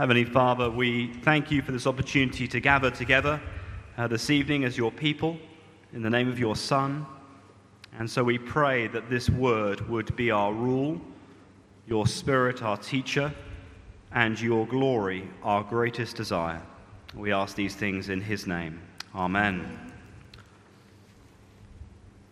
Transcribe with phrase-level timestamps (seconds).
[0.00, 3.38] Heavenly Father, we thank you for this opportunity to gather together
[3.98, 5.36] uh, this evening as your people
[5.92, 7.04] in the name of your Son.
[7.98, 10.98] And so we pray that this word would be our rule,
[11.86, 13.30] your Spirit our teacher,
[14.12, 16.62] and your glory our greatest desire.
[17.14, 18.80] We ask these things in his name.
[19.14, 19.92] Amen.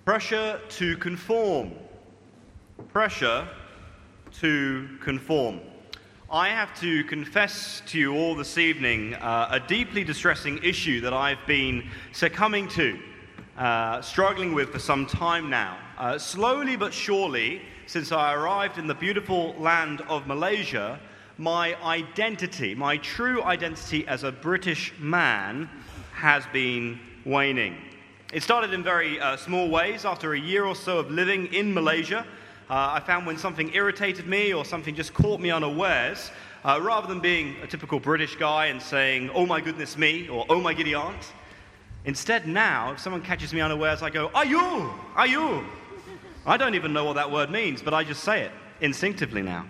[0.07, 1.73] Pressure to conform.
[2.89, 3.47] Pressure
[4.41, 5.61] to conform.
[6.31, 11.15] I have to confess to you all this evening uh, a deeply distressing issue that
[11.15, 12.99] I've been succumbing to,
[13.57, 15.79] uh, struggling with for some time now.
[15.97, 21.01] Uh, slowly but surely, since I arrived in the beautiful land of Malaysia,
[21.39, 25.71] my identity, my true identity as a British man,
[26.13, 27.75] has been waning.
[28.35, 31.73] It started in very uh, small ways after a year or so of living in
[31.73, 32.27] Malaysia.
[32.71, 36.31] Uh, I found when something irritated me or something just caught me unawares,
[36.65, 40.45] uh, rather than being a typical British guy and saying, oh my goodness me, or
[40.51, 41.33] oh my giddy aunt,
[42.05, 44.93] instead now, if someone catches me unawares, I go, are you?
[45.17, 45.65] Are you?
[46.45, 49.65] I don't even know what that word means, but I just say it instinctively now.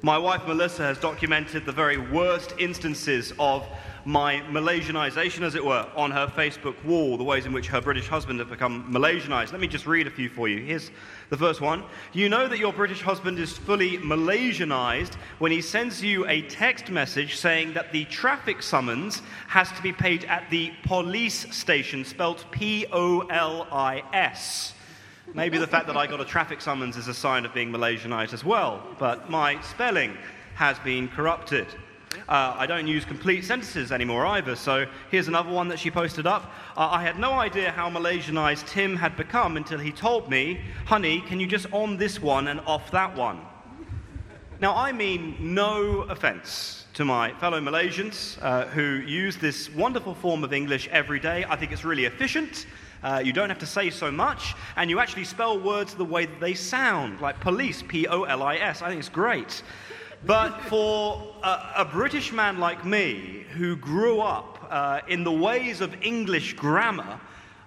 [0.00, 3.66] My wife Melissa has documented the very worst instances of
[4.04, 8.06] my Malaysianization, as it were, on her Facebook wall, the ways in which her British
[8.06, 9.52] husband have become Malaysianized.
[9.52, 10.62] Let me just read a few for you.
[10.62, 10.90] Here's
[11.30, 11.84] the first one.
[12.12, 16.90] You know that your British husband is fully Malaysianized when he sends you a text
[16.90, 22.44] message saying that the traffic summons has to be paid at the police station, spelt
[22.50, 24.74] P O L I S.
[25.32, 28.34] Maybe the fact that I got a traffic summons is a sign of being Malaysianized
[28.34, 30.16] as well, but my spelling
[30.54, 31.66] has been corrupted.
[32.28, 36.26] Uh, I don't use complete sentences anymore either, so here's another one that she posted
[36.26, 36.50] up.
[36.76, 41.20] Uh, I had no idea how Malaysianized Tim had become until he told me, honey,
[41.20, 43.40] can you just on this one and off that one?
[44.60, 50.44] Now, I mean no offense to my fellow Malaysians uh, who use this wonderful form
[50.44, 51.44] of English every day.
[51.46, 52.66] I think it's really efficient.
[53.02, 56.24] Uh, you don't have to say so much, and you actually spell words the way
[56.24, 58.80] that they sound, like police, P O L I S.
[58.80, 59.62] I think it's great.
[60.26, 65.82] But for a, a, British man like me, who grew up uh, in the ways
[65.82, 67.20] of English grammar,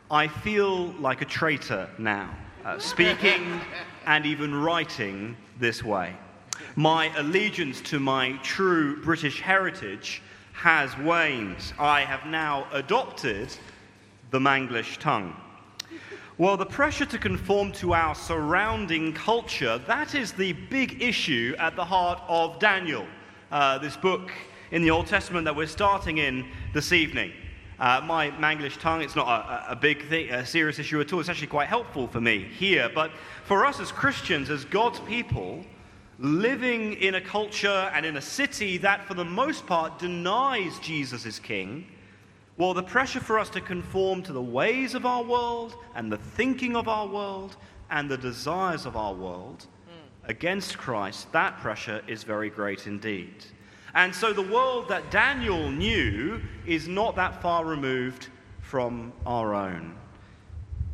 [0.09, 2.35] I feel like a traitor now,
[2.65, 3.61] uh, speaking
[4.07, 6.15] and even writing this way.
[6.75, 10.23] My allegiance to my true British heritage
[10.53, 11.57] has waned.
[11.77, 13.55] I have now adopted
[14.31, 15.35] the Manglish tongue.
[16.39, 21.75] Well, the pressure to conform to our surrounding culture, that is the big issue at
[21.75, 23.07] the heart of Daniel,
[23.51, 24.31] uh, this book
[24.69, 27.31] in the Old Testament that we're starting in this evening.
[27.79, 31.19] Uh, my Manglish tongue, it's not a, a big thing, a serious issue at all.
[31.19, 32.87] It's actually quite helpful for me here.
[32.93, 33.09] But
[33.45, 35.65] for us as Christians, as God's people,
[36.19, 41.25] living in a culture and in a city that, for the most part, denies Jesus
[41.25, 41.87] as king,
[42.57, 46.17] well, the pressure for us to conform to the ways of our world and the
[46.17, 47.55] thinking of our world
[47.91, 49.67] and the desires of our world
[50.25, 53.45] against Christ, that pressure is very great indeed.
[53.93, 58.27] And so the world that Daniel knew is not that far removed
[58.59, 59.95] from our own.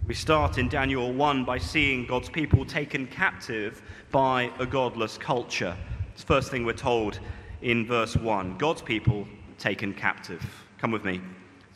[0.06, 3.81] We start in Daniel 1 by seeing God's people taken captive
[4.12, 5.75] by a godless culture.
[6.12, 7.19] It's the first thing we're told
[7.62, 10.46] in verse 1 God's people taken captive.
[10.78, 11.22] Come with me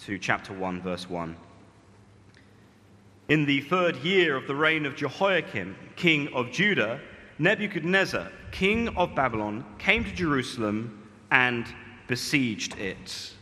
[0.06, 1.36] to chapter 1, verse 1.
[3.30, 7.00] In the third year of the reign of Jehoiakim, king of Judah,
[7.40, 11.66] Nebuchadnezzar, king of Babylon, came to Jerusalem and
[12.08, 13.34] besieged it.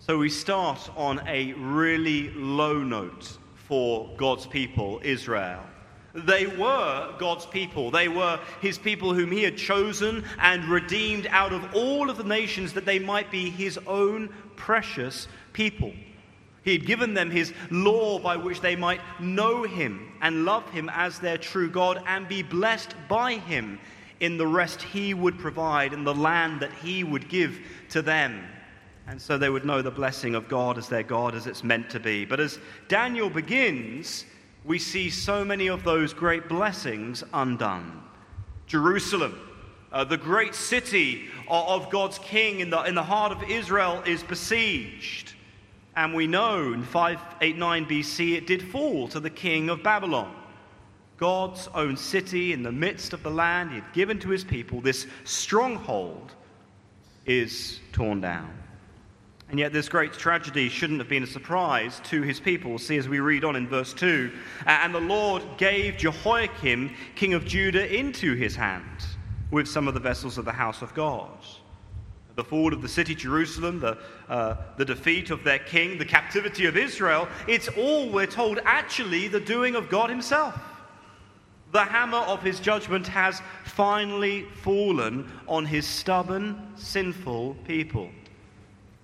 [0.00, 5.62] So we start on a really low note for God's people, Israel.
[6.14, 7.90] They were God's people.
[7.90, 12.24] They were his people whom he had chosen and redeemed out of all of the
[12.24, 15.92] nations that they might be his own precious people.
[16.62, 20.90] He had given them his law by which they might know him and love him
[20.92, 23.78] as their true God and be blessed by him
[24.20, 27.58] in the rest he would provide in the land that he would give
[27.90, 28.44] to them.
[29.06, 31.88] And so they would know the blessing of God as their God as it's meant
[31.90, 32.24] to be.
[32.24, 32.58] But as
[32.88, 34.24] Daniel begins,
[34.64, 38.02] we see so many of those great blessings undone.
[38.66, 39.38] Jerusalem,
[39.92, 44.24] uh, the great city of God's king in the, in the heart of Israel, is
[44.24, 45.34] besieged.
[45.96, 50.34] And we know in 589 BC it did fall to the king of Babylon.
[51.16, 54.82] God's own city in the midst of the land he had given to his people,
[54.82, 56.34] this stronghold,
[57.24, 58.52] is torn down.
[59.48, 62.78] And yet, this great tragedy shouldn't have been a surprise to his people.
[62.78, 64.32] See, as we read on in verse 2
[64.66, 69.06] And the Lord gave Jehoiakim, king of Judah, into his hand
[69.52, 71.30] with some of the vessels of the house of God.
[72.36, 73.98] The fall of the city Jerusalem, the,
[74.28, 79.26] uh, the defeat of their king, the captivity of Israel, it's all, we're told, actually
[79.26, 80.54] the doing of God Himself.
[81.72, 88.10] The hammer of His judgment has finally fallen on His stubborn, sinful people.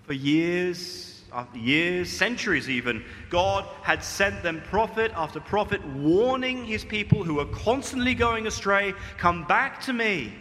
[0.02, 6.84] For years, after years, centuries even, God had sent them prophet after prophet, warning His
[6.84, 10.34] people who were constantly going astray come back to me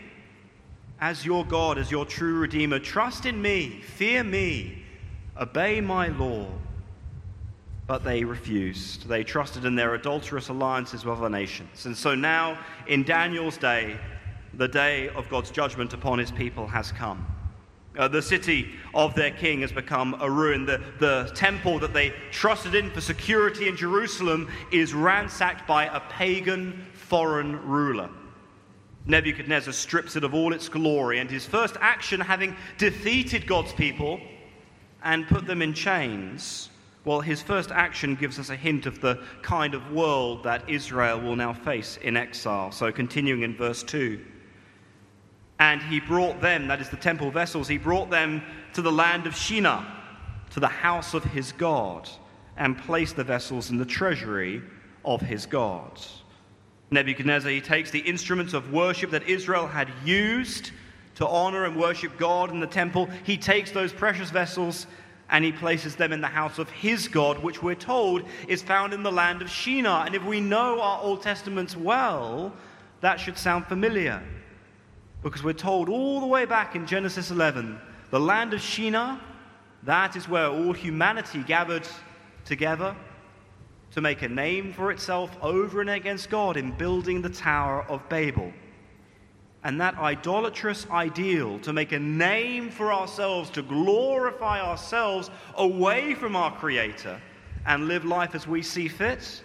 [1.01, 2.77] as your God, as your true Redeemer.
[2.77, 4.83] Trust in me, fear me,
[5.36, 6.48] obey my law.
[7.88, 9.09] But they refused.
[9.09, 11.88] They trusted in their adulterous alliances with other nations.
[11.88, 12.57] And so now,
[12.88, 13.98] in Daniel's day,
[14.53, 17.25] the day of God's judgment upon his people has come.
[17.97, 20.65] Uh, the city of their king has become a ruin.
[20.65, 26.00] The, the temple that they trusted in for security in Jerusalem is ransacked by a
[26.00, 28.09] pagan foreign ruler.
[29.06, 34.19] Nebuchadnezzar strips it of all its glory, and his first action, having defeated God's people
[35.03, 36.69] and put them in chains,
[37.03, 41.19] well, his first action gives us a hint of the kind of world that Israel
[41.19, 42.71] will now face in exile.
[42.71, 44.24] So, continuing in verse 2.
[45.59, 48.44] And he brought them, that is the temple vessels, he brought them
[48.74, 49.86] to the land of Shinar,
[50.51, 52.07] to the house of his God,
[52.57, 54.62] and placed the vessels in the treasury
[55.04, 56.00] of his God.
[56.91, 60.71] Nebuchadnezzar, he takes the instruments of worship that Israel had used
[61.15, 63.09] to honor and worship God in the temple.
[63.23, 64.88] He takes those precious vessels
[65.29, 68.93] and he places them in the house of his God, which we're told is found
[68.93, 70.05] in the land of Shinar.
[70.05, 72.51] And if we know our Old Testaments well,
[72.99, 74.21] that should sound familiar.
[75.23, 77.79] Because we're told all the way back in Genesis 11,
[78.09, 79.17] the land of Shinar,
[79.83, 81.87] that is where all humanity gathered
[82.44, 82.94] together
[83.91, 88.07] to make a name for itself over and against God in building the Tower of
[88.09, 88.51] Babel.
[89.63, 96.35] And that idolatrous ideal to make a name for ourselves, to glorify ourselves away from
[96.35, 97.21] our Creator
[97.67, 99.43] and live life as we see fit,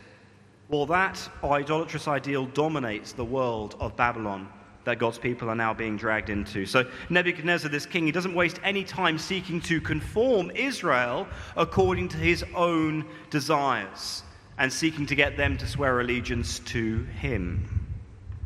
[0.68, 4.48] well, that idolatrous ideal dominates the world of Babylon
[4.84, 6.64] that God's people are now being dragged into.
[6.64, 11.26] So, Nebuchadnezzar, this king, he doesn't waste any time seeking to conform Israel
[11.56, 14.22] according to his own desires
[14.58, 17.86] and seeking to get them to swear allegiance to him.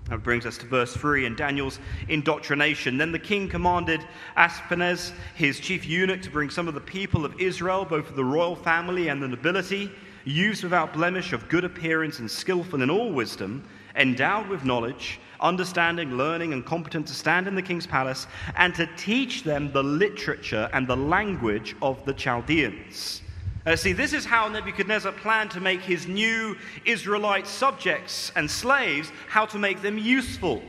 [0.08, 1.78] That brings us to verse 3 in Daniel's
[2.08, 2.98] indoctrination.
[2.98, 4.04] Then the king commanded
[4.36, 8.24] Ashpenaz, his chief eunuch, to bring some of the people of Israel, both of the
[8.24, 9.88] royal family and the nobility,
[10.24, 13.62] youths without blemish, of good appearance and skillful in all wisdom,
[13.94, 18.88] endowed with knowledge, understanding, learning, and competent to stand in the king's palace, and to
[18.96, 23.22] teach them the literature and the language of the Chaldeans
[23.66, 29.12] uh, see, this is how Nebuchadnezzar planned to make his new Israelite subjects and slaves,
[29.28, 30.62] how to make them useful.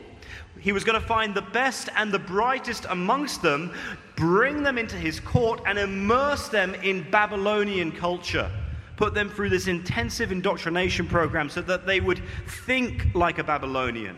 [0.60, 3.74] He was going to find the best and the brightest amongst them,
[4.16, 8.52] bring them into his court, and immerse them in Babylonian culture.
[8.98, 14.16] Put them through this intensive indoctrination program so that they would think like a Babylonian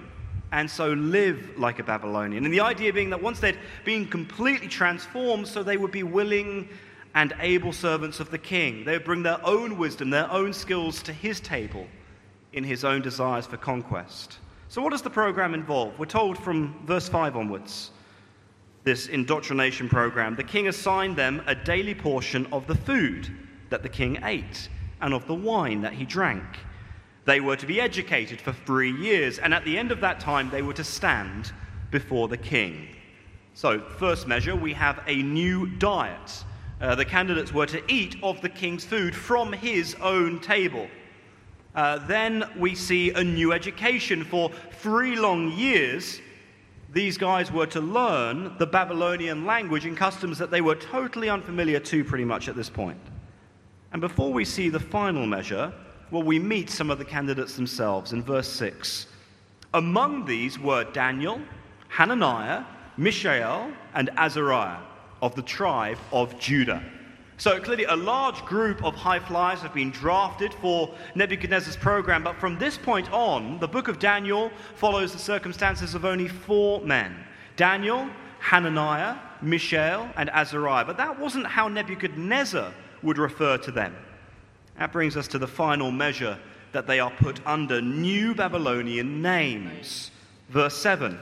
[0.52, 2.46] and so live like a Babylonian.
[2.46, 6.68] And the idea being that once they'd been completely transformed, so they would be willing
[7.15, 8.86] and able servants of the king.
[8.86, 11.88] They would bring their own wisdom, their own skills to his table
[12.54, 14.39] in his own desires for conquest.
[14.69, 15.98] So, what does the program involve?
[16.00, 17.92] We're told from verse 5 onwards
[18.83, 20.36] this indoctrination program.
[20.36, 23.30] The king assigned them a daily portion of the food
[23.69, 24.69] that the king ate
[25.02, 26.44] and of the wine that he drank.
[27.26, 30.49] They were to be educated for three years, and at the end of that time,
[30.49, 31.54] they were to stand
[31.92, 32.90] before the king.
[33.54, 36.44] So, first measure, we have a new diet.
[36.83, 40.85] Uh, the candidates were to eat of the king's food from his own table.
[41.75, 44.25] Uh, then we see a new education.
[44.25, 46.19] For three long years,
[46.92, 51.80] these guys were to learn the Babylonian language and customs that they were totally unfamiliar
[51.80, 52.99] to, pretty much at this point.
[53.94, 55.71] And before we see the final measure,
[56.11, 59.07] well, we meet some of the candidates themselves in verse 6.
[59.73, 61.40] Among these were Daniel,
[61.87, 62.66] Hananiah,
[62.97, 64.81] Mishael, and Azariah
[65.23, 66.83] of the tribe of Judah.
[67.37, 72.35] So clearly, a large group of high flyers have been drafted for Nebuchadnezzar's program, but
[72.35, 77.15] from this point on, the book of Daniel follows the circumstances of only four men
[77.56, 78.07] Daniel,
[78.39, 80.83] Hananiah, Mishael, and Azariah.
[80.83, 83.95] But that wasn't how Nebuchadnezzar would refer to them.
[84.77, 86.37] That brings us to the final measure
[86.73, 90.11] that they are put under new Babylonian names.
[90.49, 91.18] Verse 7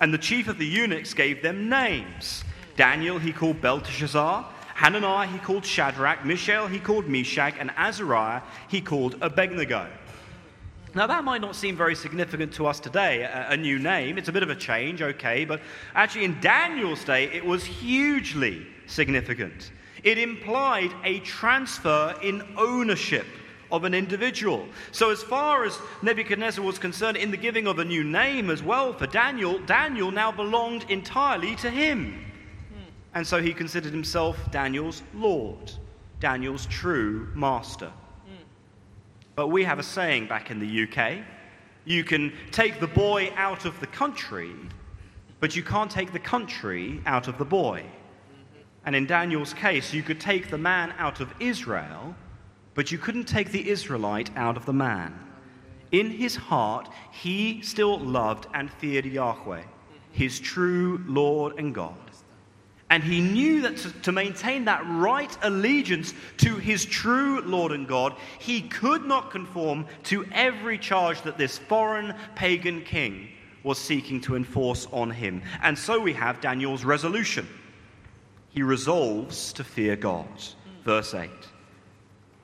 [0.00, 2.44] And the chief of the eunuchs gave them names.
[2.76, 8.80] Daniel he called Belteshazzar, Hananiah he called Shadrach, Mishael he called Meshach, and Azariah he
[8.80, 9.88] called Abednego.
[10.94, 14.16] Now, that might not seem very significant to us today, a, a, new name.
[14.16, 15.60] It's a bit of a change, okay, but
[15.92, 19.72] actually, in Daniel's day, it was hugely significant.
[20.04, 23.26] It implied a transfer in ownership
[23.72, 24.68] of an individual.
[24.92, 28.62] So, as far as Nebuchadnezzar was concerned, in the giving of a new name as
[28.62, 32.24] well for Daniel, Daniel now belonged entirely to him.
[33.14, 35.72] And so he considered himself Daniel's Lord,
[36.20, 37.92] Daniel's true master.
[39.36, 41.24] But we have a saying back in the UK
[41.84, 44.52] you can take the boy out of the country,
[45.40, 47.84] but you can't take the country out of the boy.
[48.86, 52.14] And in Daniel's case, you could take the man out of Israel,
[52.74, 55.18] but you couldn't take the Israelite out of the man.
[55.92, 59.62] In his heart, he still loved and feared Yahweh,
[60.10, 61.96] his true Lord and God.
[62.90, 68.14] And he knew that to, maintain that right allegiance to his true Lord and God,
[68.38, 73.28] he could not conform to every charge that this foreign pagan king
[73.62, 75.42] was seeking to enforce on him.
[75.62, 77.48] And so we have Daniel's resolution.
[78.50, 80.28] He resolves to fear God.
[80.84, 81.30] Verse 8.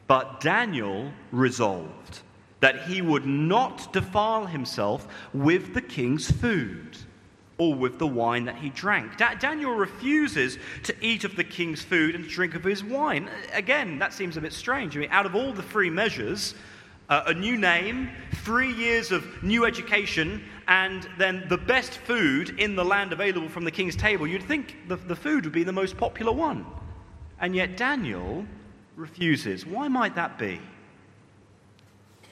[0.07, 2.23] But Daniel resolved
[2.61, 6.97] that he would not defile himself with the king's food
[7.61, 9.19] or with the wine that he drank.
[9.19, 13.29] Da- Daniel refuses to eat of the king's food and drink of his wine.
[13.53, 14.97] Again, that seems a bit strange.
[14.97, 16.55] I mean, out of all the three measures,
[17.11, 18.09] uh, a new name,
[18.45, 23.65] three years of new education, and then the best food in the land available from
[23.65, 26.65] the king's table, you'd think the, the food would be the most popular one.
[27.41, 28.47] And yet Daniel
[28.97, 29.67] refuses.
[29.67, 30.63] Why might that be?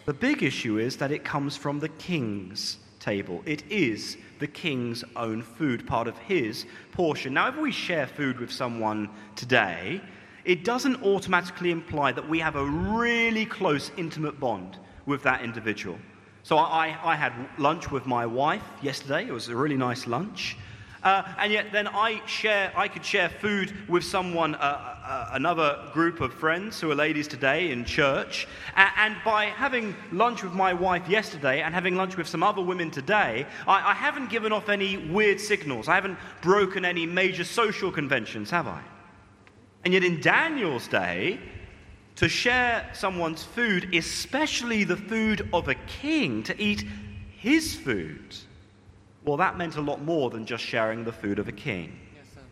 [0.06, 2.78] The big issue is that it comes from the king's
[3.08, 3.42] table.
[3.46, 7.32] It is the king's own food, part of his portion.
[7.32, 10.02] Now, if we share food with someone today,
[10.44, 15.98] it doesn't automatically imply that we have a really close, intimate bond with that individual.
[16.42, 19.22] So I, I had lunch with my wife yesterday.
[19.26, 20.58] It was a really nice lunch.
[21.02, 22.72] Uh, and yet, then I share.
[22.76, 27.28] I could share food with someone, uh, uh, another group of friends who are ladies
[27.28, 28.48] today in church.
[28.74, 32.62] And, and, by having lunch with my wife yesterday and having lunch with some other
[32.62, 35.88] women today, I, I haven't given off any weird signals.
[35.88, 38.82] I haven't broken any major social conventions, have I?
[39.84, 41.38] And yet, in Daniel's day,
[42.16, 46.84] to share someone's food, especially the food of a king, to eat
[47.36, 48.36] his food
[49.28, 51.98] well, that meant a lot more than just sharing the food of a king.
[52.16, 52.44] Yes,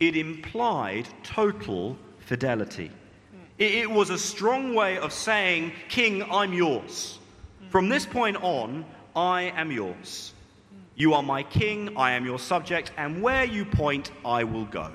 [0.00, 2.88] it implied total fidelity.
[2.88, 3.38] Mm.
[3.58, 7.18] It, it, was a strong way of saying, King, I'm yours.
[7.62, 7.70] Mm.
[7.70, 10.32] From this point on, I am yours.
[10.74, 10.78] Mm.
[10.96, 14.90] You are my king, I am your subject, and where you point, I will go.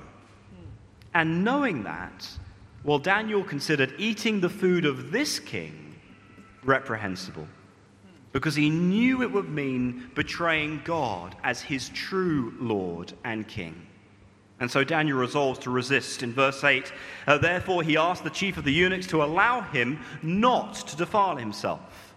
[1.14, 2.28] And knowing that,
[2.82, 5.94] well, Daniel considered eating the food of this king
[6.64, 7.46] reprehensible
[8.32, 13.86] because he knew it would mean betraying God as his true Lord and King.
[14.60, 16.22] And so Daniel resolves to resist.
[16.22, 16.92] In verse 8,
[17.26, 21.36] uh, therefore he asked the chief of the eunuchs to allow him not to defile
[21.36, 22.08] himself.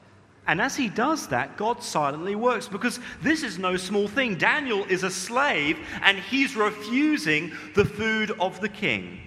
[0.47, 4.35] And as he does that, God silently works because this is no small thing.
[4.35, 9.19] Daniel is a slave and he's refusing the food of the king.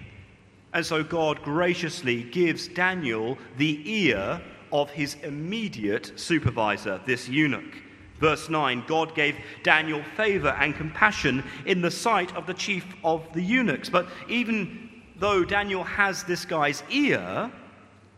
[0.73, 4.41] And so God graciously gives Daniel the ear
[4.71, 7.81] of his immediate supervisor, this eunuch.
[8.19, 13.25] Verse 9 God gave Daniel favor and compassion in the sight of the chief of
[13.33, 13.89] the eunuchs.
[13.89, 17.51] But even though Daniel has this guy's ear,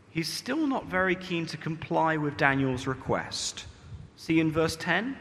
[0.10, 3.66] he's still not very keen to comply with Daniel's request.
[4.16, 5.18] See in verse 10?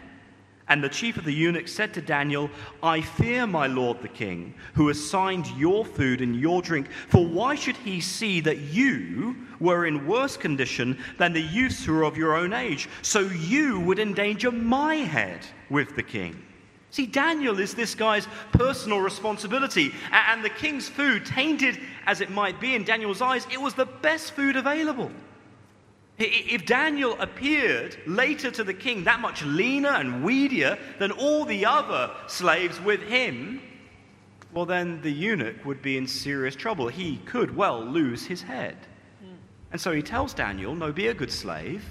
[0.69, 2.51] And the chief of the eunuchs said to Daniel,
[2.83, 6.89] I fear my lord the king, who assigned your food and your drink.
[7.09, 11.97] For why should he see that you were in worse condition than the youths who
[11.97, 12.89] are of your own age?
[13.03, 16.43] So you would endanger my head with the king.
[16.91, 19.93] See, Daniel is this guy's personal responsibility.
[20.11, 23.87] And the king's food, tainted as it might be in Daniel's eyes, it was the
[23.87, 25.11] best food available.
[26.19, 31.67] If Daniel appeared later to the king that much leaner and weedier than all the
[31.67, 33.61] other slaves with him,
[34.53, 36.89] well, then the eunuch would be in serious trouble.
[36.89, 38.77] He could well lose his head.
[39.21, 39.35] Hmm.
[39.73, 41.85] And so he tells Daniel, No, be a good slave,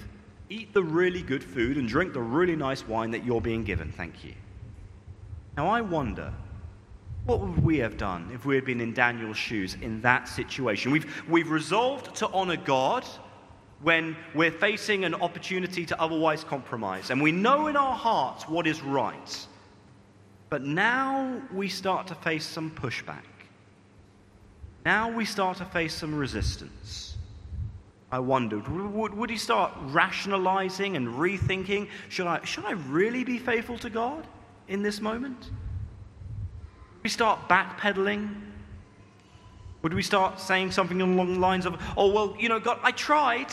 [0.48, 3.92] eat the really good food, and drink the really nice wine that you're being given.
[3.92, 4.34] Thank you.
[5.56, 6.32] Now, I wonder
[7.26, 10.90] what would we have done if we had been in Daniel's shoes in that situation?
[10.90, 13.04] We've, we've resolved to honor God
[13.82, 17.10] when we're facing an opportunity to otherwise compromise.
[17.10, 19.46] And we know in our hearts what is right.
[20.48, 23.24] But now we start to face some pushback.
[24.84, 27.16] Now we start to face some resistance.
[28.10, 28.68] I wondered.
[28.68, 31.88] Would, would he start rationalizing and rethinking?
[32.08, 34.26] Should I, should I really be faithful to God
[34.68, 35.50] in this moment?
[37.02, 38.45] We start backpedaling?
[39.86, 42.90] Would we start saying something along the lines of, oh, well, you know, God, I
[42.90, 43.52] tried,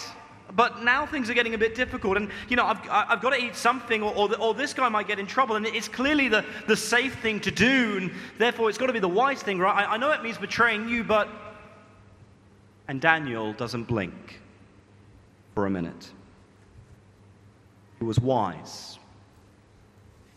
[0.56, 3.40] but now things are getting a bit difficult, and, you know, I've, I've got to
[3.40, 6.44] eat something, or, or, or this guy might get in trouble, and it's clearly the,
[6.68, 9.88] the safe thing to do, and therefore it's got to be the wise thing, right?
[9.88, 11.30] I, I know it means betraying you, but.
[12.88, 14.42] And Daniel doesn't blink
[15.54, 16.10] for a minute.
[18.00, 18.98] He was wise.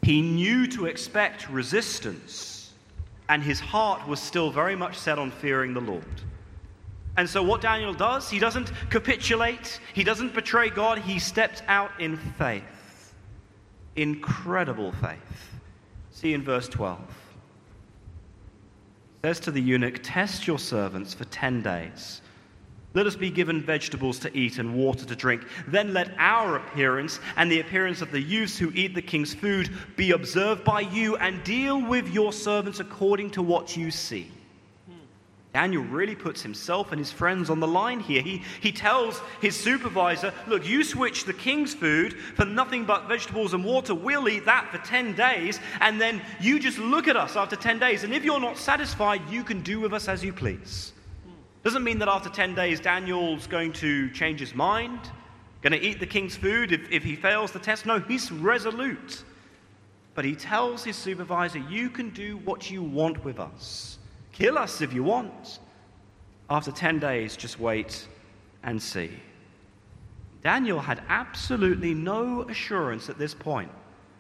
[0.03, 2.56] He knew to expect resistance,
[3.29, 6.05] and his heart was still very much set on fearing the Lord.
[7.17, 11.91] And so, what Daniel does, he doesn't capitulate, he doesn't betray God, he steps out
[11.99, 13.15] in faith.
[13.97, 15.19] Incredible faith.
[16.11, 17.01] See in verse 12.
[17.01, 17.07] It
[19.23, 22.21] says to the eunuch, Test your servants for 10 days
[22.97, 25.43] let us be given vegetables to eat and water to drink.
[25.69, 29.71] Then let our appearance and the appearance of the youths who eat the king's food
[29.97, 34.31] be observed by you, and deal with your servants according to what you see.
[35.53, 38.23] Daniel really puts himself and his friends on the line here.
[38.23, 43.53] He, he tells his supervisor, Look, you switch the king's food for nothing but vegetables
[43.53, 43.95] and water.
[43.95, 47.79] We'll eat that for 10 days, and then you just look at us after 10
[47.79, 48.05] days.
[48.05, 50.95] And if you're not satisfied, you can do with us as you please.
[51.67, 55.01] Doesn't mean that after 10 days Daniel's going to change his mind,
[55.63, 57.87] going to eat the king's food if, if he fails the test.
[57.87, 59.25] No, he's resolute.
[60.15, 63.99] But he tells his supervisor, You can do what you want with us.
[64.31, 65.59] Kill us if you want.
[66.49, 68.07] After 10 days, just wait
[68.63, 69.11] and see.
[70.45, 73.73] Daniel had absolutely no assurance at this point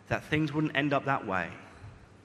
[0.08, 1.50] that things wouldn't end up that way.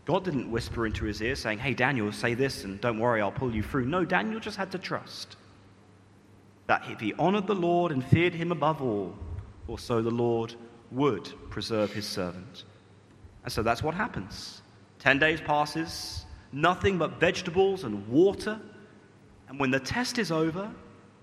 [0.05, 3.31] God didn't whisper into his ear saying, Hey, Daniel, say this and don't worry, I'll
[3.31, 3.86] pull you through.
[3.86, 5.38] No, Daniel just had to trust
[6.67, 9.13] that if he honored the Lord and feared him above all,
[9.67, 10.55] or so the Lord
[10.91, 12.63] would preserve his servant.
[13.43, 14.62] And so that's what happens.
[15.00, 18.60] Ten days passes, nothing but vegetables and water.
[19.50, 20.72] And when the test is over,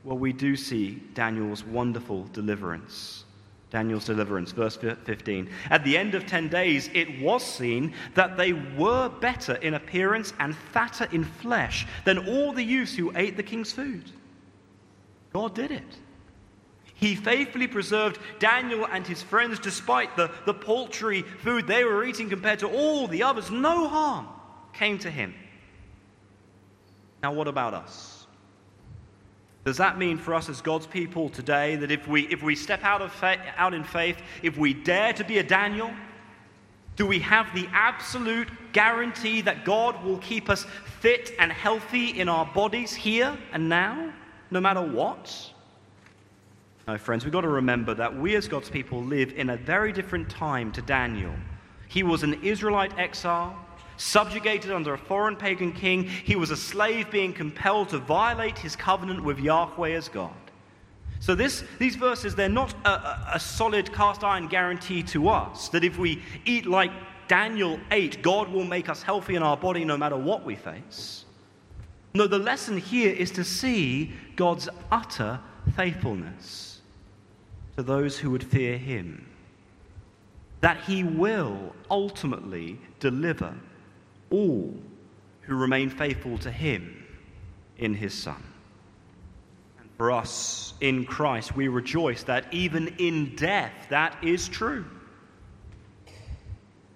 [0.04, 3.24] well, we do see Daniel's wonderful deliverance.
[3.70, 5.50] Daniel's deliverance, verse 15.
[5.68, 10.32] At the end of 10 days, it was seen that they were better in appearance
[10.38, 14.04] and fatter in flesh than all the youths who ate the king's food.
[15.32, 15.98] God did it.
[16.94, 22.28] He faithfully preserved Daniel and his friends despite the, the paltry food they were eating
[22.28, 23.50] compared to all the others.
[23.50, 24.26] No harm
[24.72, 25.34] came to him.
[27.22, 28.17] Now, what about us?
[29.68, 32.82] Does that mean for us as God's people today that if we, if we step
[32.84, 35.90] out, of out in faith, if we dare to be a Daniel,
[36.96, 40.64] do we have the absolute guarantee that God will keep us
[41.00, 44.10] fit and healthy in our bodies here and now,
[44.50, 45.52] no matter what?
[46.86, 49.92] No, friends, we've got to remember that we as God's people live in a very
[49.92, 51.34] different time to Daniel.
[51.88, 53.54] He was an Israelite exile
[53.98, 56.04] subjugated under a foreign pagan king.
[56.04, 60.32] He was a slave being compelled to violate his covenant with Yahweh as God.
[61.20, 65.84] So this, these verses, they're not a, a solid cast iron guarantee to us that
[65.84, 66.92] if we eat like
[67.26, 71.24] Daniel ate, God will make us healthy in our body no matter what we face.
[72.14, 75.40] No, the lesson here is to see God's utter
[75.76, 76.80] faithfulness
[77.76, 79.28] to those who would fear him.
[80.60, 83.54] That he will ultimately deliver
[84.30, 84.74] all
[85.42, 87.04] who remain faithful to him
[87.78, 88.42] in his Son.
[89.80, 94.84] And for us in Christ, we rejoice that even in death, that is true.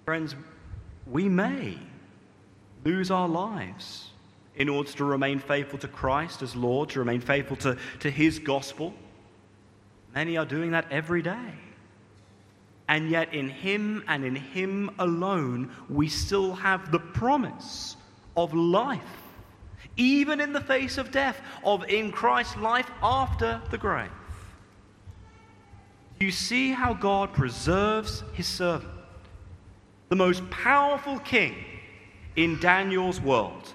[0.05, 0.35] Friends,
[1.07, 1.77] we may
[2.83, 4.09] lose our lives
[4.55, 8.39] in order to remain faithful to Christ as Lord, to remain faithful to, to his
[8.39, 8.93] gospel.
[10.13, 11.53] Many are doing that every day.
[12.87, 17.95] And yet, in Him and in Him alone, we still have the promise
[18.35, 19.01] of life,
[19.95, 24.11] even in the face of death, of in Christ life after the grave.
[26.19, 28.93] You see how God preserves His servant,
[30.09, 31.55] the most powerful king
[32.35, 33.73] in Daniel's world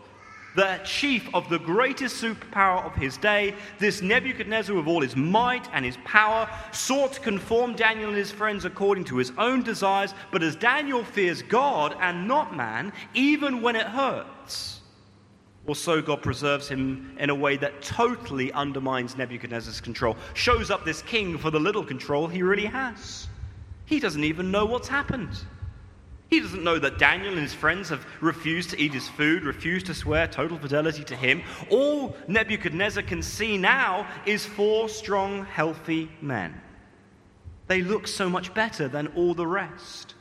[0.58, 5.68] the chief of the greatest superpower of his day, this Nebuchadnezzar, with all his might
[5.72, 10.14] and his power, sought to conform Daniel and his friends according to his own desires.
[10.32, 14.80] But as Daniel fears God and not man, even when it hurts,
[15.64, 20.84] or so God preserves him in a way that totally undermines Nebuchadnezzar's control, shows up
[20.84, 23.28] this king for the little control he really has.
[23.84, 25.38] He doesn't even know what's happened.
[26.30, 29.86] He doesn't know that Daniel and his friends have refused to eat his food, refused
[29.86, 31.42] to swear total fidelity to him.
[31.70, 36.60] All Nebuchadnezzar can see now is four strong, healthy men.
[37.66, 40.14] They look so much better than all the rest.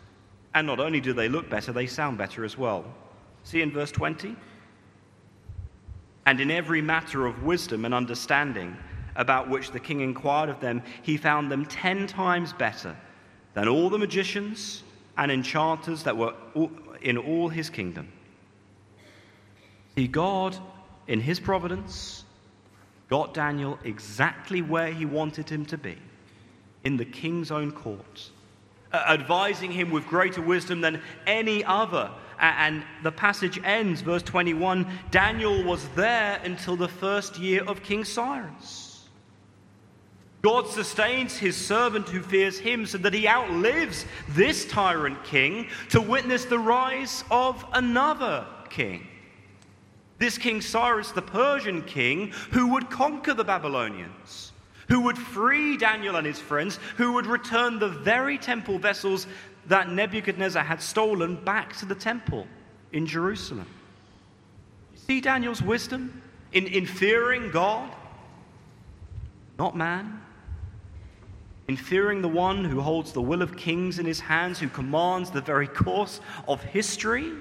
[0.54, 2.86] And not only do they look better, they sound better as well.
[3.44, 4.36] See in verse 20?
[6.26, 8.78] And in every matter of wisdom and understanding
[9.18, 12.96] about which the king inquired of them, he found them ten times better
[13.54, 14.84] than all the magicians
[15.18, 16.34] and enchanters that were
[17.02, 18.12] in all his kingdom.
[19.96, 20.56] See, God,
[21.08, 22.24] in his providence,
[23.10, 25.98] got Daniel exactly where he wanted him to be,
[26.84, 28.30] in the king's own court,
[28.94, 32.12] advising him with greater wisdom than any other.
[32.40, 38.06] And the passage ends, verse 21 Daniel was there until the first year of King
[38.06, 38.87] Cyrus.
[40.48, 46.00] God sustains his servant who fears him so that he outlives this tyrant king to
[46.00, 49.06] witness the rise of another king.
[50.20, 54.54] This King Cyrus, the Persian king, who would conquer the Babylonians,
[54.88, 59.28] who would free Daniel and his friends, who would return the very temple vessels
[59.66, 62.48] that Nebuchadnezzar had stolen back to the temple
[62.94, 63.68] in Jerusalem.
[64.96, 66.22] See Daniel's wisdom
[66.54, 67.94] in, in fearing God,
[69.60, 70.22] not man
[71.68, 75.32] in fearing the one who holds the will of kings in his hands, who commands
[75.32, 77.34] the very course of history.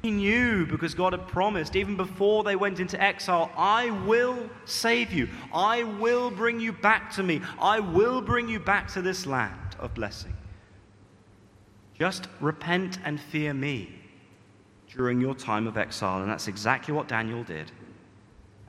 [0.00, 5.12] He knew because God had promised, even before they went into exile, I will save
[5.12, 5.28] you.
[5.52, 7.40] I will bring you back to me.
[7.60, 10.34] I will bring you back to this land of blessing.
[11.96, 13.94] Just repent and fear me
[14.88, 16.22] during your time of exile.
[16.22, 17.70] And that's exactly what Daniel did.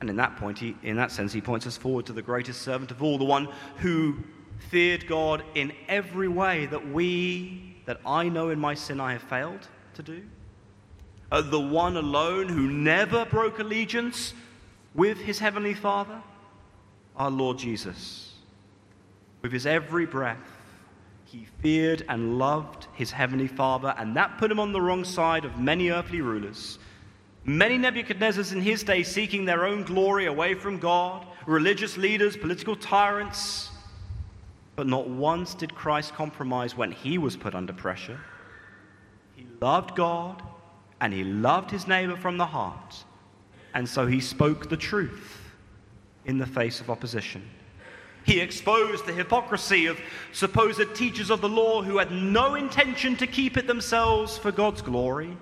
[0.00, 2.62] And in that point, he, in that sense, he points us forward to the greatest
[2.62, 4.16] servant of all, the one who
[4.58, 9.22] feared God in every way that we, that I know in my sin I have
[9.22, 10.22] failed to do.
[11.30, 14.34] Uh, the one alone who never broke allegiance
[14.94, 16.20] with his heavenly Father,
[17.16, 18.32] our Lord Jesus.
[19.42, 20.38] With his every breath,
[21.24, 25.44] he feared and loved his heavenly Father, and that put him on the wrong side
[25.44, 26.78] of many earthly rulers
[27.46, 32.74] Many Nebuchadnezzars in his day seeking their own glory away from God, religious leaders, political
[32.74, 33.70] tyrants.
[34.76, 38.18] But not once did Christ compromise when he was put under pressure.
[39.36, 40.42] He loved God
[41.00, 43.04] and he loved his neighbor from the heart.
[43.74, 45.40] And so he spoke the truth
[46.24, 47.42] in the face of opposition.
[48.24, 50.00] He exposed the hypocrisy of
[50.32, 54.80] supposed teachers of the law who had no intention to keep it themselves for God's
[54.80, 55.36] glory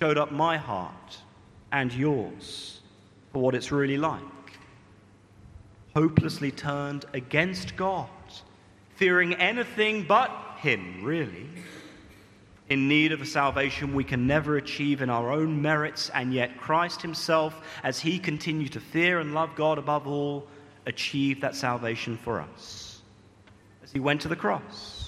[0.00, 1.18] showed up my heart
[1.72, 2.80] and yours
[3.32, 4.22] for what it's really like.
[5.94, 8.08] Hopelessly turned against God,
[8.96, 11.48] fearing anything but Him, really.
[12.70, 16.56] In need of a salvation we can never achieve in our own merits, and yet
[16.56, 20.46] Christ Himself, as He continued to fear and love God above all,
[20.86, 23.02] achieved that salvation for us.
[23.82, 24.99] As He went to the cross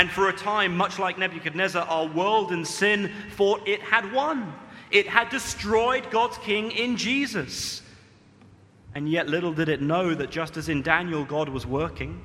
[0.00, 4.50] and for a time, much like Nebuchadnezzar, our world and sin thought it had won.
[4.90, 7.82] It had destroyed God's king in Jesus.
[8.94, 12.18] And yet, little did it know that just as in Daniel, God was working,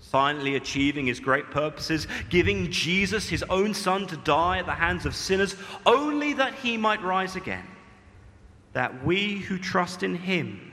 [0.00, 5.06] silently achieving his great purposes, giving Jesus, his own son, to die at the hands
[5.06, 5.54] of sinners,
[5.86, 7.68] only that he might rise again.
[8.72, 10.72] That we who trust in him,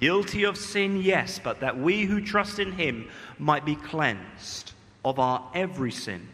[0.00, 4.72] guilty of sin, yes, but that we who trust in him might be cleansed
[5.04, 6.28] of our every sin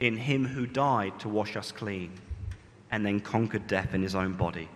[0.00, 2.12] in him who died to wash us clean
[2.90, 4.68] and then conquered death in his own body.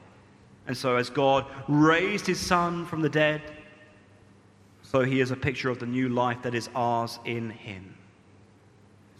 [0.67, 3.43] And so, as God raised his Son from the dead,
[4.83, 7.95] so he is a picture of the new life that is ours in him.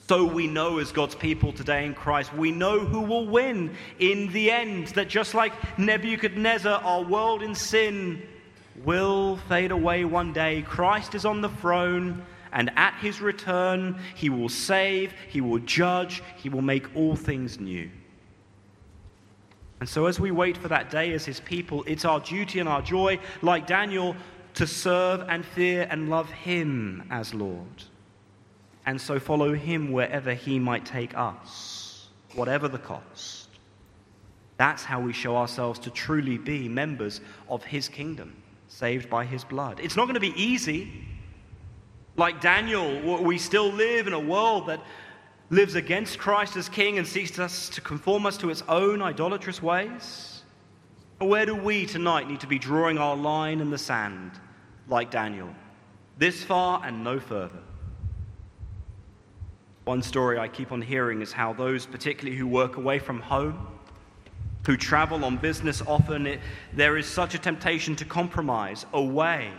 [0.09, 4.33] So we know, as God's people today in Christ, we know who will win in
[4.33, 4.89] the end.
[4.89, 8.21] That just like Nebuchadnezzar, our world in sin
[8.85, 10.63] will fade away one day.
[10.63, 16.23] Christ is on the throne, and at his return, he will save, he will judge,
[16.37, 17.91] he will make all things new.
[19.81, 22.69] And so, as we wait for that day as his people, it's our duty and
[22.69, 24.15] our joy, like Daniel,
[24.55, 27.85] to serve and fear and love him as Lord.
[28.85, 33.49] And so, follow him wherever he might take us, whatever the cost.
[34.59, 38.37] That's how we show ourselves to truly be members of his kingdom,
[38.69, 39.81] saved by his blood.
[39.83, 41.07] It's not going to be easy.
[42.17, 44.83] Like Daniel, we still live in a world that
[45.49, 49.63] lives against Christ as King and seeks us to conform us to its own idolatrous
[49.63, 50.31] ways?
[51.27, 54.33] where do we tonight need to be drawing our line in the sand,
[54.89, 55.51] like Daniel?
[56.17, 57.59] This far and no further.
[59.85, 63.67] One story I keep on hearing is how those, particularly who work away from home,
[64.65, 66.41] who travel on business often, it,
[66.73, 69.53] there is such a temptation to compromise away.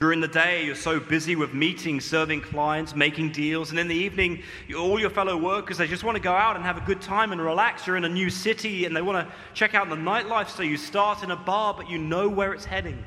[0.00, 3.94] During the day, you're so busy with meetings, serving clients, making deals, and in the
[3.94, 4.42] evening,
[4.74, 7.32] all your fellow workers, they just want to go out and have a good time
[7.32, 7.86] and relax.
[7.86, 10.78] You're in a new city and they want to check out the nightlife, so you
[10.78, 13.04] start in a bar, but you know where it's heading.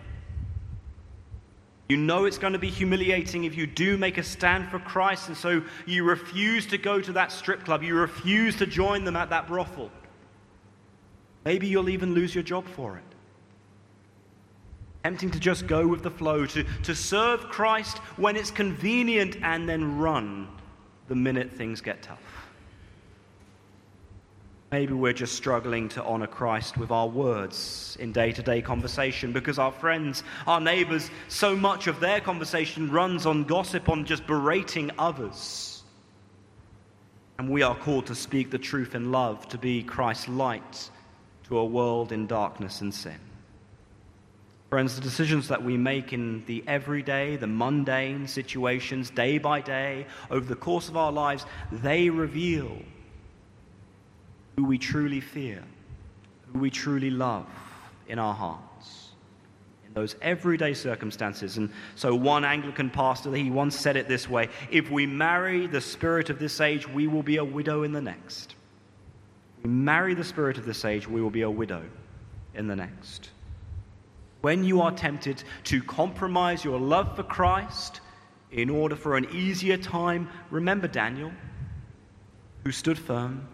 [1.89, 5.29] You know it's going to be humiliating if you do make a stand for Christ,
[5.29, 7.81] and so you refuse to go to that strip club.
[7.81, 9.89] You refuse to join them at that brothel.
[11.43, 13.12] Maybe you'll even lose your job for it.
[15.03, 19.67] Tempting to just go with the flow, to, to serve Christ when it's convenient and
[19.67, 20.47] then run
[21.09, 22.19] the minute things get tough.
[24.71, 29.31] Maybe we're just struggling to honor Christ with our words in day to day conversation
[29.31, 34.25] because our friends, our neighbors, so much of their conversation runs on gossip, on just
[34.25, 35.83] berating others.
[37.37, 40.89] And we are called to speak the truth in love, to be Christ's light
[41.43, 43.19] to a world in darkness and sin.
[44.73, 50.07] Friends, the decisions that we make in the everyday, the mundane situations, day by day,
[50.31, 52.75] over the course of our lives, they reveal
[54.55, 55.63] who we truly fear,
[56.51, 57.45] who we truly love
[58.07, 59.09] in our hearts,
[59.85, 61.57] in those everyday circumstances.
[61.57, 65.81] And so, one Anglican pastor, he once said it this way if we marry the
[65.81, 68.55] spirit of this age, we will be a widow in the next.
[69.59, 71.83] If we marry the spirit of this age, we will be a widow
[72.55, 73.29] in the next.
[74.43, 78.01] When you are tempted to compromise your love for Christ
[78.51, 81.31] in order for an easier time, remember Daniel,
[82.65, 83.47] who stood firm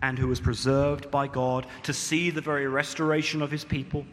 [0.00, 4.06] and who was preserved by God to see the very restoration of his people,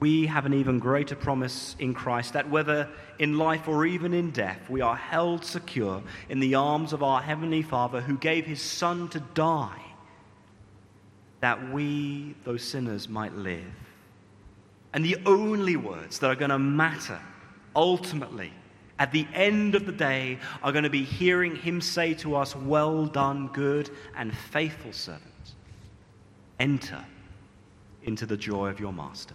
[0.00, 2.88] we have an even greater promise in Christ that whether
[3.18, 7.20] in life or even in death, we are held secure in the arms of our
[7.20, 9.87] Heavenly Father who gave his Son to die
[11.40, 13.64] that we, those sinners, might live.
[14.92, 17.20] And the only words that are going to matter
[17.76, 18.52] ultimately
[18.98, 22.56] at the end of the day are going to be hearing him say to us,
[22.56, 25.22] Well done, good and faithful servant.
[26.58, 27.04] Enter
[28.02, 29.34] into the joy of your master.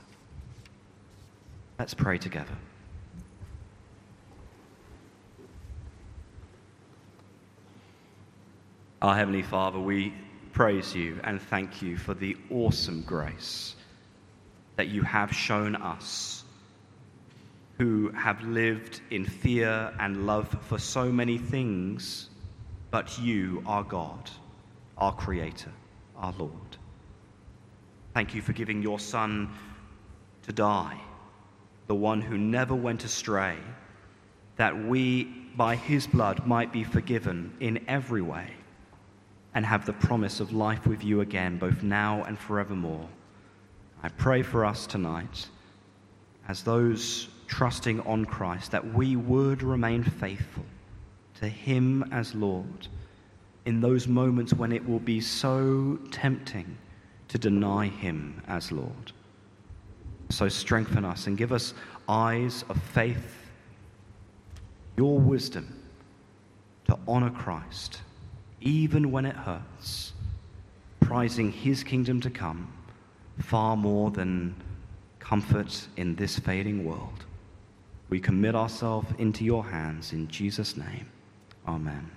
[1.79, 2.55] Let's pray together.
[9.01, 10.13] Our Heavenly Father, we
[10.53, 13.75] praise you and thank you for the awesome grace
[14.75, 16.43] that you have shown us
[17.79, 22.29] who have lived in fear and love for so many things,
[22.91, 24.29] but you, our God,
[24.99, 25.71] our Creator,
[26.15, 26.77] our Lord.
[28.13, 29.49] Thank you for giving your Son
[30.43, 30.99] to die,
[31.87, 33.57] the one who never went astray,
[34.57, 35.23] that we,
[35.57, 38.51] by his blood, might be forgiven in every way
[39.55, 43.07] and have the promise of life with you again, both now and forevermore.
[44.01, 45.47] I pray for us tonight
[46.47, 50.65] as those trusting on Christ, that we would remain faithful
[51.35, 52.87] to Him as Lord
[53.65, 56.77] in those moments when it will be so tempting
[57.29, 59.11] to deny Him as Lord.
[60.29, 61.73] So strengthen us and give us
[62.09, 63.51] eyes of faith,
[64.97, 65.79] your wisdom
[66.87, 68.01] to honor Christ,
[68.63, 70.13] even when it hurts,
[71.01, 72.71] prizing His kingdom to come
[73.39, 74.55] far more than
[75.19, 77.25] comfort in this fading world.
[78.09, 81.09] We commit ourselves into your hands in Jesus' name.
[81.67, 82.09] Amen.